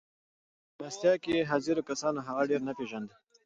[0.75, 3.15] په مېلمستيا کې حاضرو کسانو هغه ډېر نه پېژانده.